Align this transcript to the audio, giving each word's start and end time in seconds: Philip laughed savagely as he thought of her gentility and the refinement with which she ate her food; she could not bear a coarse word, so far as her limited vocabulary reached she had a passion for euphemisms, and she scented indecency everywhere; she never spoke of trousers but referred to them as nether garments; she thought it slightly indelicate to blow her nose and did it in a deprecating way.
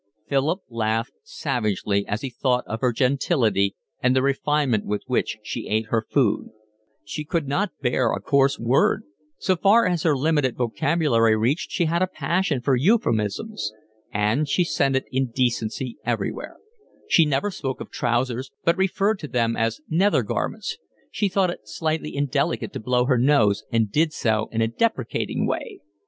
Philip 0.27 0.61
laughed 0.67 1.11
savagely 1.21 2.07
as 2.07 2.21
he 2.21 2.31
thought 2.31 2.63
of 2.65 2.81
her 2.81 2.91
gentility 2.91 3.75
and 4.01 4.15
the 4.15 4.23
refinement 4.23 4.83
with 4.83 5.03
which 5.05 5.37
she 5.43 5.67
ate 5.67 5.89
her 5.89 6.07
food; 6.09 6.49
she 7.03 7.23
could 7.23 7.47
not 7.47 7.71
bear 7.83 8.11
a 8.11 8.19
coarse 8.19 8.57
word, 8.57 9.03
so 9.37 9.55
far 9.55 9.85
as 9.85 10.01
her 10.01 10.17
limited 10.17 10.57
vocabulary 10.57 11.37
reached 11.37 11.69
she 11.71 11.85
had 11.85 12.01
a 12.01 12.07
passion 12.07 12.61
for 12.61 12.75
euphemisms, 12.75 13.71
and 14.11 14.49
she 14.49 14.63
scented 14.63 15.03
indecency 15.11 15.99
everywhere; 16.03 16.57
she 17.07 17.23
never 17.23 17.51
spoke 17.51 17.79
of 17.79 17.91
trousers 17.91 18.49
but 18.63 18.75
referred 18.79 19.19
to 19.19 19.27
them 19.27 19.55
as 19.55 19.81
nether 19.87 20.23
garments; 20.23 20.77
she 21.11 21.29
thought 21.29 21.51
it 21.51 21.59
slightly 21.67 22.15
indelicate 22.15 22.73
to 22.73 22.79
blow 22.79 23.05
her 23.05 23.19
nose 23.19 23.65
and 23.71 23.91
did 23.91 24.09
it 24.19 24.43
in 24.49 24.61
a 24.63 24.67
deprecating 24.67 25.45
way. 25.45 25.79